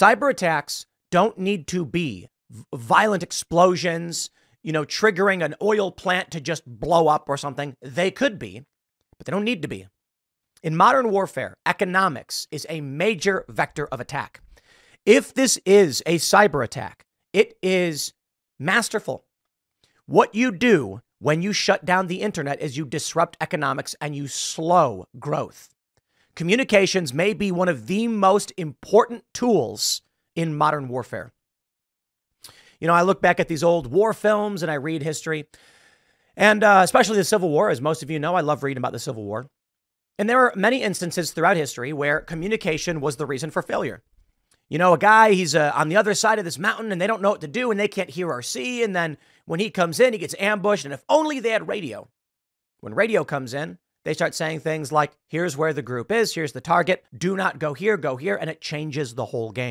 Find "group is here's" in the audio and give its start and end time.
55.82-56.52